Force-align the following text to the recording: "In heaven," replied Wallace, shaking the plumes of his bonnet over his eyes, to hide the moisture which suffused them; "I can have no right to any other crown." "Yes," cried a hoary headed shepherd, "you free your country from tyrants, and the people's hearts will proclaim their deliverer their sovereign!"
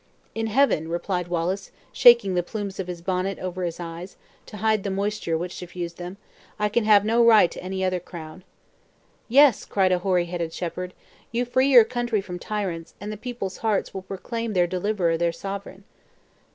"In 0.33 0.47
heaven," 0.47 0.87
replied 0.87 1.27
Wallace, 1.27 1.69
shaking 1.91 2.33
the 2.33 2.41
plumes 2.41 2.79
of 2.79 2.87
his 2.87 3.03
bonnet 3.03 3.37
over 3.37 3.61
his 3.61 3.79
eyes, 3.79 4.15
to 4.47 4.57
hide 4.57 4.81
the 4.83 4.89
moisture 4.89 5.37
which 5.37 5.53
suffused 5.53 5.97
them; 5.99 6.17
"I 6.57 6.69
can 6.69 6.85
have 6.85 7.05
no 7.05 7.23
right 7.23 7.51
to 7.51 7.61
any 7.61 7.83
other 7.85 7.99
crown." 7.99 8.43
"Yes," 9.29 9.63
cried 9.63 9.91
a 9.91 9.99
hoary 9.99 10.25
headed 10.25 10.53
shepherd, 10.53 10.95
"you 11.31 11.45
free 11.45 11.67
your 11.67 11.85
country 11.85 12.19
from 12.19 12.39
tyrants, 12.39 12.95
and 12.99 13.11
the 13.11 13.15
people's 13.15 13.57
hearts 13.57 13.93
will 13.93 14.01
proclaim 14.01 14.53
their 14.53 14.65
deliverer 14.65 15.17
their 15.19 15.31
sovereign!" 15.31 15.83